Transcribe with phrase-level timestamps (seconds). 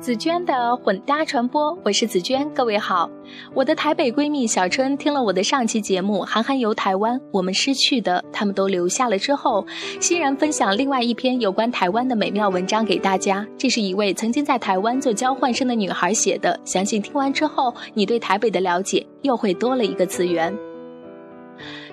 [0.00, 3.08] 紫娟的混搭传播，我是紫娟，各位好。
[3.54, 9.66] 我的台北闺蜜小春听了我的上期节目《韩寒游台湾》，我们失去的，他们都留下了之后，
[10.00, 13.46] 欣然分享另外一篇有关台湾的美妙文章给大家。
[13.56, 20.54] 这是一位曾经在台湾做交换生的女孩写的，相信听完之后，你对台北的了解又会多了一个资源。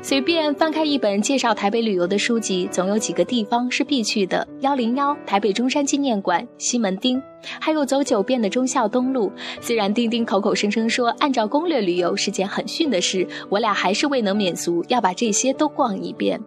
[0.02, 7.22] 随便翻开一本介绍台北旅游的书籍，总有几个地方是必去的：幺零幺、台北中山纪念馆、西门町，
[7.60, 9.32] 还有走九遍的忠孝东路。
[9.60, 16.40] 虽然丁丁口口声声说按照攻略旅游是件很逊的事，我俩还是未能免俗，要把这些都逛一遍。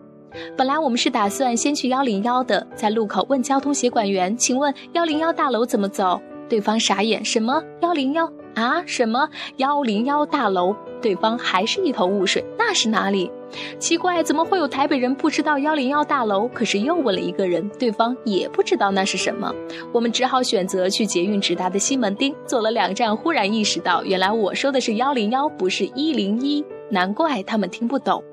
[0.57, 8.83] 本来我们是打算先去幺零幺的，在路口问交通协管员：“请问幺零幺大楼怎么走？”对方傻眼：“什么幺零幺啊？
[8.87, 13.31] 什么幺零幺大楼？”对方还是一头雾水，那是哪里？
[13.79, 16.49] 奇怪，怎么会有台北人不知道幺零幺大楼？
[16.49, 19.55] 可是又问了一个人，对方也不知道那是什么。
[19.93, 28.25] 我们只好选择去捷运直达的西门町，走了两站，忽然意识到，原来我说的是幺零幺，不是一零一，难怪他们听不懂。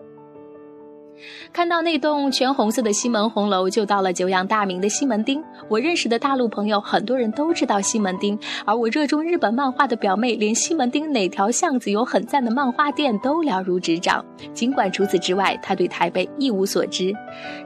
[1.54, 5.44] 看到那栋全红色的西门红楼，就到了久仰大名的西门町。
[5.68, 14.24] 我认识的大陆朋友，很多人都知道西门町，而我热衷日本漫画的表妹，连西门町哪条巷子有很赞的漫画店都了如指掌。
[14.54, 17.14] 尽管除此之外，她对台北一无所知。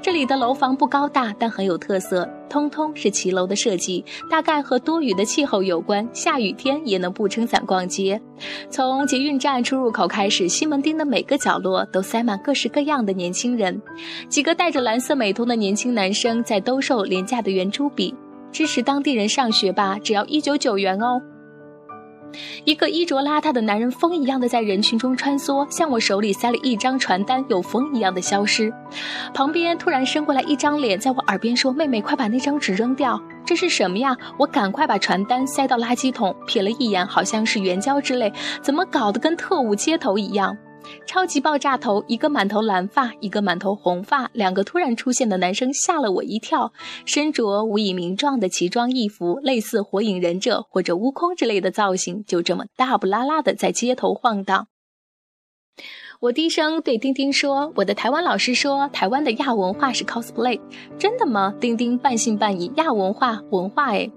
[0.01, 2.27] 这里的楼房不高大，但很有特色。
[2.47, 6.07] 通通是骑楼的设计，大概和多雨的气候有关。
[6.13, 8.21] 下雨天也能不撑伞逛街。
[8.69, 13.81] 从捷运站出入口开始，西门町的每个角落都塞满各式各样的年 轻人。
[14.29, 18.15] 几个戴着蓝色美瞳的年轻男生在兜售廉价的圆珠笔，
[18.49, 21.21] 支持当地人上学吧，只要一九九元哦。
[22.65, 28.73] 一个衣着邋遢的男人风一样的在人群中穿梭，向我手里塞了一张传单，又风一样的消失。
[29.33, 40.57] 旁边突然伸过来一张脸，在我耳边说：“妹妹，快把那张纸扔掉，这是什么呀？”我赶快把传单塞到垃圾桶，瞥了一眼，好像是援交之类，怎么搞得跟特务接头一样？
[41.05, 46.73] 超级爆炸头，一个满头蓝发，一个满头红发，两个突然出现的男生吓了我一跳，
[47.05, 54.67] 身着无以名状的奇装异服，类似火影忍者或者悟空之类的造型，就这么大不拉拉的在街头晃荡。
[56.21, 60.59] 我低声对丁丁说：“我的台湾老师说，台湾的亚文化是 cosplay，
[60.97, 64.09] 真的吗？”丁丁半信半疑：“亚文化，文化诶。”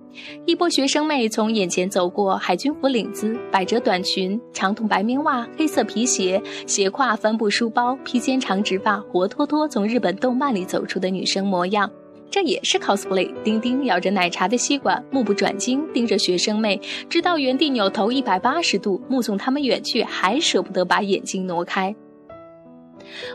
[0.46, 11.90] 一波学生妹从眼前走过，海军服领子，百褶短裙，长筒白棉袜，黑色皮鞋，斜挎帆布书包，披肩长直发，活脱脱从日本动漫里走出的女生模样。
[12.30, 13.32] 这也是 cosplay。
[13.42, 21.94] 丁丁咬着奶茶的吸管，目不转睛盯着学生妹，直到原地扭头一百八十度目送他们远去，还舍不得把眼睛挪开。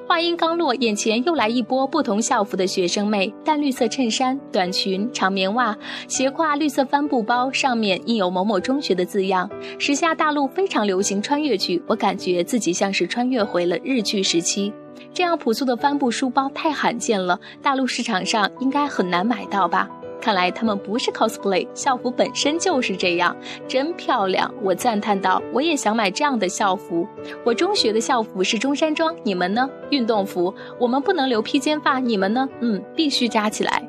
[0.08, 5.76] 话音刚落，眼前又来一波不同校服的学生妹：淡绿色衬衫、短裙、长棉袜，
[6.08, 9.50] 斜挎绿色帆布包，上面印有某某中学的字样。
[9.80, 14.72] 时下大陆非常流行穿越剧，我感觉自己像是穿越回了日剧时期。
[15.14, 19.88] 这样朴素的帆布书包太罕见了，大陆市场上应该很难买到吧？
[20.20, 23.36] 看来他们不是 cosplay，校服本身就是这样，
[23.68, 24.52] 真漂亮！
[24.62, 27.06] 我赞叹道：“我也想买这样的校服。
[27.44, 29.70] 我中学的校服是中山装，你们呢？
[29.92, 32.48] 运动服，我们不能留披肩发，你们呢？
[32.62, 33.88] 嗯，必须扎起来。”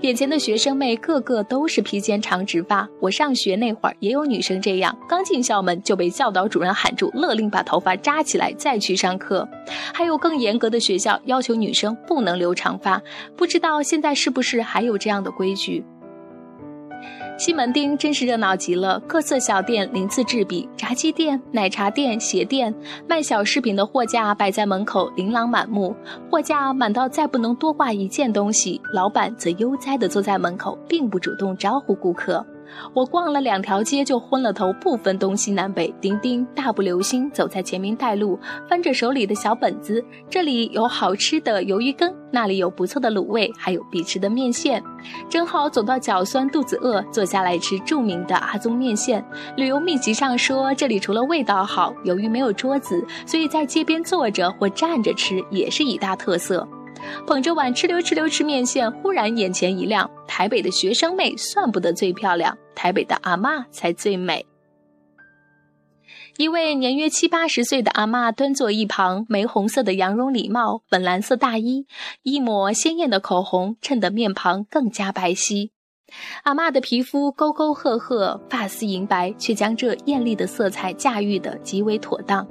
[0.00, 9.48] 眼前的学生妹个个都是披肩长直发，我上学那会儿也有女生这样，刚进校门就被教导主任喊住，勒令把头发扎起来再去上课。
[9.94, 13.00] 还有更严格的学校要求女生不能留长发，
[13.36, 15.84] 不知道现在是不是还有这样的规矩。
[17.38, 22.72] 西门町真是热闹极了，各色小店鳞次栉比，炸鸡店、奶茶店、鞋店，
[23.08, 25.94] 卖小饰品的货架摆在门口，琳琅满目。
[26.30, 32.46] 货架满到再不能多挂一件东西，老板则悠哉的坐在门口，并不主动招呼顾客。
[32.94, 35.92] 我逛了两条街就昏了头，不分东西南北。
[36.00, 40.04] 丁丁大步流星走在前面带路，翻着手里的小本子。
[40.28, 44.82] 这里有好吃的鱿鱼羹，那里有不错的卤味，还有必吃的面线。
[45.28, 49.24] 正好走到脚酸肚子饿，坐下来吃著名的阿宗面线。
[49.56, 56.66] 旅游秘籍上说，这里除了味道好，由于没有桌子，所以在街边坐着或站着吃也是一大特色。
[57.26, 60.10] 捧着碗吃溜吃溜吃面线，忽然眼前一亮。
[60.26, 64.46] 台北的学生妹算不得最漂亮，台北的阿妈才最美。
[66.38, 71.86] 一位年约七八十岁的阿妈端坐一旁，玫红色的羊绒礼帽，粉蓝色大衣，
[72.22, 75.70] 一抹鲜艳的口红，衬得面庞更加白皙。
[76.44, 82.46] 阿妈的皮肤沟沟壑壑，发丝银白，却将这艳丽的色彩驾驭得极为妥当。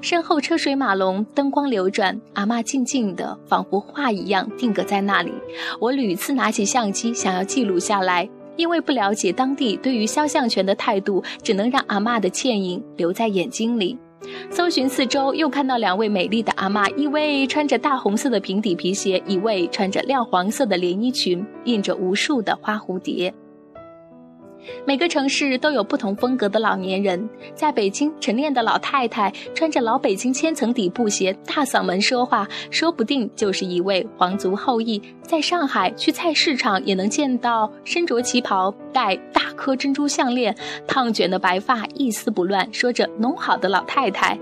[0.00, 5.32] 身后车水马龙，灯光流转，阿妈静静的，仿佛画一样定格在那里。
[5.80, 8.28] 我屡次拿起相机，想要记录下来。
[8.56, 13.96] 因为不了解当地对于肖像权的态度，只能让阿嬷的倩影留在眼睛里。
[14.50, 23.32] 搜寻四周，又看到两位美丽的阿嬷，一位穿着大红色的平底皮鞋，一位穿着亮黄色的连衣裙，印着无数的花蝴蝶。
[24.86, 27.28] 每个城市都有不同风格的老年人。
[27.54, 35.00] 在北京，晨练的老太太穿着老北京千层底布鞋，大嗓门说话，说不定就是一位皇族后裔。
[35.22, 40.54] 在上海，去菜市场也能见到身着旗袍、戴大颗珍珠项链、
[40.86, 44.38] 烫卷的白发、一丝不乱、说着“弄好”的老太太。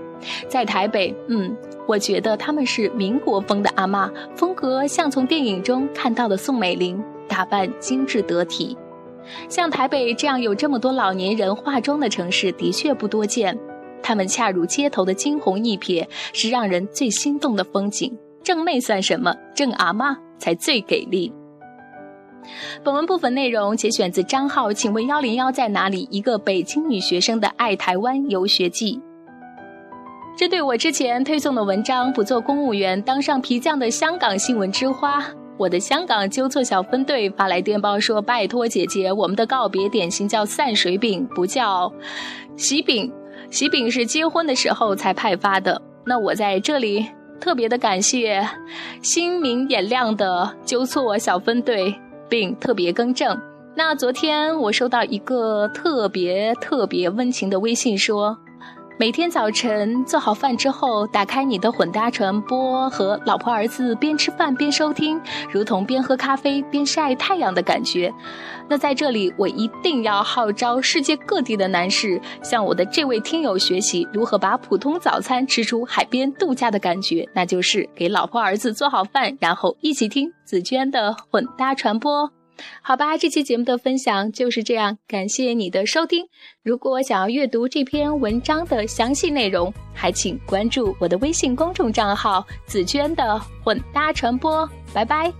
[0.47, 1.55] 在台北，嗯，
[1.87, 8.75] 我觉得他们是民国风的阿妈，风格像从电影中看到的宋美龄，打扮精致得体。
[9.47, 13.57] 像台北这样有这么多老年人化妆的城市，的确不多见。
[14.01, 18.17] 他们恰如街头的惊鸿一瞥，是让人最心动的风景。
[18.41, 19.35] 正妹算什么？
[19.53, 21.31] 正阿妈才最给力。
[22.83, 26.07] 本文部分内容节选自张浩，请问幺零幺在哪里？
[26.09, 28.99] 一个北京女学生的爱台湾游学记。
[30.37, 35.21] 针对我之前推送的文章，不做公务员，当上皮匠的香港新闻之花。
[35.59, 41.91] 我的香港纠错小分队发来电报说：“拜托姐姐，我们的告别点心叫散水饼，不叫
[42.55, 43.11] 喜饼。
[43.51, 45.81] 喜饼是结婚的时候才派发的。
[46.05, 47.05] 那我在这里
[47.41, 48.47] 特别的感谢
[49.01, 51.93] 心明眼亮的纠错小分队，
[52.29, 53.37] 并特别更正。
[53.75, 58.37] 那昨天我收到一个特别特别温情的微信说。”
[58.99, 65.17] 每天早晨做好饭之后，打开你的混搭传播，和老婆儿子边吃饭边收听，
[65.49, 68.13] 如同边喝咖啡边晒太阳的感觉。
[68.67, 82.29] 那在这里，我一定要号召世界各地的男士，向我的这位听友学习如何把普通早餐吃出海边度假的感觉，那就是给老婆儿子做好饭，然后一起听紫娟的混搭传播。
[82.81, 86.27] 好吧，这期节目的分享就是这样，感谢你的收听。
[86.63, 94.69] 如果想要阅读这篇文章的详细内容，还请关注我的微信公众账号“紫娟的混搭传播”。
[94.93, 95.31] 拜拜。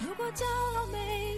[0.00, 1.21] 如果骄傲没